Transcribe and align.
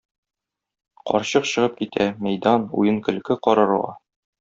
Карчык 1.11 1.47
чыгып 1.51 1.77
китә 1.83 2.09
мәйдан, 2.27 2.69
уен-көлке 2.83 3.41
карарга. 3.49 3.99